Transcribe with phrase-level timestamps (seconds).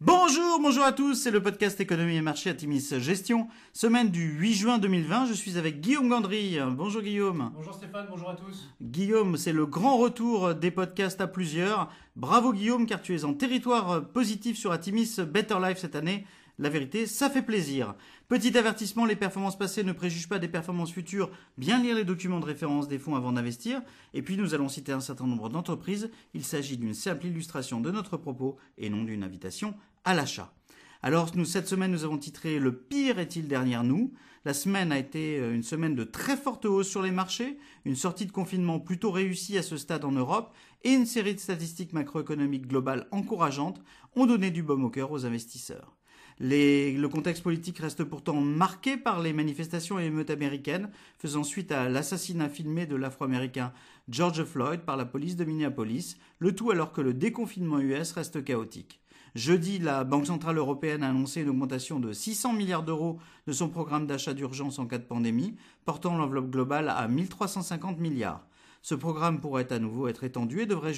[0.00, 3.48] Bonjour, bonjour à tous, c'est le podcast Économie et Marché à Timis Gestion.
[3.72, 6.56] Semaine du 8 juin 2020, je suis avec Guillaume Gandry.
[6.70, 7.50] Bonjour Guillaume.
[7.52, 8.68] Bonjour Stéphane, bonjour à tous.
[8.80, 11.90] Guillaume, c'est le grand retour des podcasts à plusieurs.
[12.14, 16.24] Bravo Guillaume, car tu es en territoire positif sur Atimis Better Life cette année.
[16.60, 17.94] La vérité, ça fait plaisir.
[18.26, 21.30] Petit avertissement, les performances passées ne préjugent pas des performances futures.
[21.56, 23.80] Bien lire les documents de référence des fonds avant d'investir.
[24.12, 26.10] Et puis nous allons citer un certain nombre d'entreprises.
[26.34, 30.52] Il s'agit d'une simple illustration de notre propos et non d'une invitation à l'achat.
[31.00, 34.12] Alors nous cette semaine nous avons titré Le pire est-il derrière nous?
[34.44, 37.94] La semaine a été euh, une semaine de très forte hausse sur les marchés, une
[37.94, 40.52] sortie de confinement plutôt réussie à ce stade en Europe
[40.82, 43.80] et une série de statistiques macroéconomiques globales encourageantes
[44.16, 45.98] ont donné du baume au cœur aux investisseurs
[46.40, 51.88] le contexte politique reste pourtant marqué par les manifestations et émeutes américaines, faisant suite à
[51.88, 53.72] l'assassinat filmé de l'Afro-Américain
[54.08, 58.44] George Floyd par la police de Minneapolis, le tout alors que le déconfinement US reste
[58.44, 59.00] chaotique.
[59.34, 63.68] Jeudi, la Banque centrale européenne a annoncé une augmentation de 600 milliards d'euros de son
[63.68, 68.46] programme d'achat d'urgence en cas de pandémie, portant l'enveloppe globale à 1350 milliards.
[68.80, 70.94] Ce programme pourrait à nouveau être étendu et devrait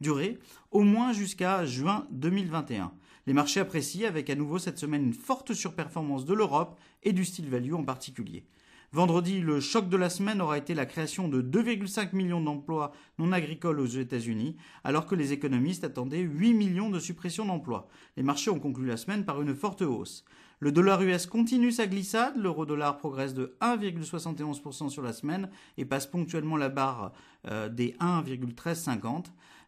[0.00, 0.38] durer
[0.70, 2.92] au moins jusqu'à juin 2021.
[3.26, 7.24] Les marchés apprécient avec à nouveau cette semaine une forte surperformance de l'Europe et du
[7.24, 8.44] style value en particulier.
[8.92, 13.32] Vendredi, le choc de la semaine aura été la création de 2,5 millions d'emplois non
[13.32, 17.88] agricoles aux États-Unis, alors que les économistes attendaient 8 millions de suppressions d'emplois.
[18.16, 20.24] Les marchés ont conclu la semaine par une forte hausse.
[20.60, 26.06] Le dollar US continue sa glissade, l'euro-dollar progresse de 1,71% sur la semaine et passe
[26.06, 27.12] ponctuellement la barre
[27.48, 29.24] euh, des 1,1350.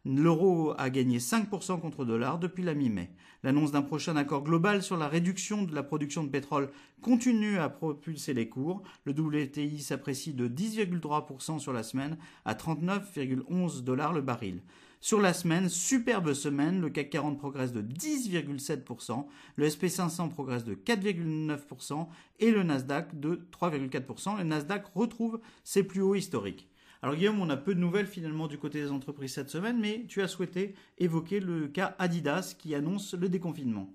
[0.09, 3.11] L'euro a gagné 5% contre le dollar depuis la mi-mai.
[3.43, 6.71] L'annonce d'un prochain accord global sur la réduction de la production de pétrole
[7.03, 8.85] continue à propulser les cours.
[9.05, 14.63] Le WTI s'apprécie de 10,3% sur la semaine à 39,11 dollars le baril.
[15.01, 19.27] Sur la semaine, superbe semaine, le CAC 40 progresse de 10,7%,
[19.57, 22.07] le SP500 progresse de 4,9%
[22.39, 24.39] et le Nasdaq de 3,4%.
[24.39, 26.69] Le Nasdaq retrouve ses plus hauts historiques.
[27.03, 30.07] Alors Guillaume, on a peu de nouvelles finalement du côté des entreprises cette semaine, mais
[30.09, 33.89] tu as souhaité évoquer le cas Adidas qui annonce le déconfinement.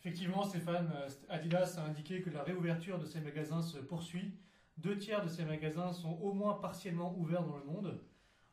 [0.00, 4.32] Effectivement, Stéphane, euh, Adidas a indiqué que la réouverture de ses magasins se poursuit.
[4.78, 8.00] Deux tiers de ces magasins sont au moins partiellement ouverts dans le monde.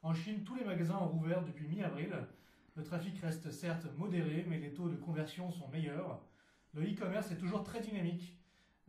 [0.02, 2.14] En Chine, tous les magasins ont rouvert depuis mi-avril.
[2.76, 6.20] Le trafic reste certes modéré, mais les taux de conversion sont meilleurs.
[6.74, 8.38] Le e-commerce est toujours très dynamique.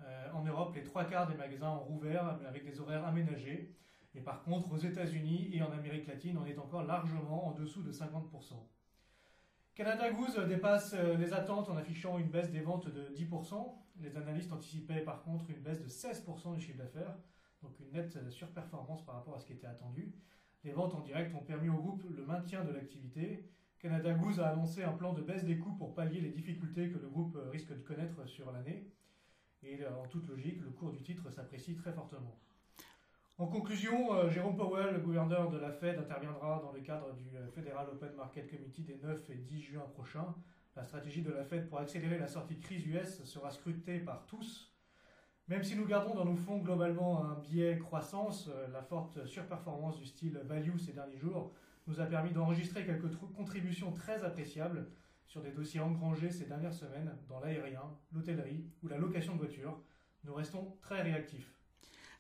[0.03, 3.73] Euh, en Europe, les trois quarts des magasins ont rouvert avec des horaires aménagés.
[4.17, 7.83] Et par contre, aux États-Unis et en Amérique latine, on est encore largement en dessous
[7.83, 8.55] de 50%.
[9.75, 13.75] Canada Goose dépasse euh, les attentes en affichant une baisse des ventes de 10%.
[14.01, 17.15] Les analystes anticipaient par contre une baisse de 16% du chiffre d'affaires,
[17.63, 20.15] donc une nette surperformance par rapport à ce qui était attendu.
[20.65, 23.47] Les ventes en direct ont permis au groupe le maintien de l'activité.
[23.79, 26.99] Canada Goose a annoncé un plan de baisse des coûts pour pallier les difficultés que
[26.99, 28.91] le groupe risque de connaître sur l'année.
[29.63, 32.41] Et euh, en toute logique, le cours du titre s'apprécie très fortement.
[33.39, 37.37] En conclusion, euh, Jérôme Powell, le gouverneur de la Fed, interviendra dans le cadre du
[37.37, 40.35] euh, Federal Open Market Committee des 9 et 10 juin prochains.
[40.75, 44.25] La stratégie de la Fed pour accélérer la sortie de crise US sera scrutée par
[44.25, 44.75] tous.
[45.49, 49.99] Même si nous gardons dans nos fonds globalement un biais croissance, euh, la forte surperformance
[49.99, 51.53] du style value ces derniers jours
[51.87, 54.89] nous a permis d'enregistrer quelques contributions très appréciables
[55.27, 57.83] sur des dossiers engrangés ces dernières semaines dans l'aérien,
[58.13, 59.79] l'hôtellerie ou la location de voitures.
[60.25, 61.53] Nous restons très réactifs.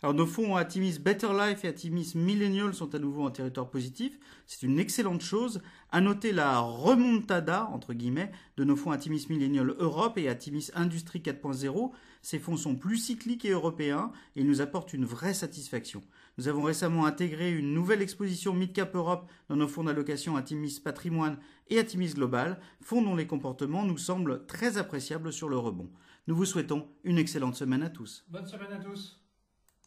[0.02, 4.18] Alors nos fonds Atimis Better Life et Atimis Millennial sont à nouveau en territoire positif.
[4.46, 5.62] C'est une excellente chose.
[5.90, 11.20] À noter la remontada, entre guillemets, de nos fonds Atimis Millennial Europe et Atimis Industrie
[11.20, 11.92] 4.0.
[12.20, 16.02] Ces fonds sont plus cycliques et européens et nous apportent une vraie satisfaction.
[16.36, 21.38] Nous avons récemment intégré une nouvelle exposition Midcap Europe dans nos fonds d'allocation Atimis Patrimoine
[21.70, 25.90] et Atimis Global, fonds dont les comportements nous semblent très appréciables sur le rebond.
[26.26, 28.26] Nous vous souhaitons une excellente semaine à tous.
[28.28, 29.25] Bonne semaine à tous.